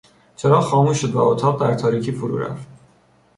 چراغ 0.35 0.63
خاموش 0.63 1.01
شد 1.01 1.11
و 1.13 1.19
اتاق 1.21 1.61
در 1.67 1.73
تاریکی 1.75 2.11
فرو 2.11 2.37
رفت. 2.37 2.67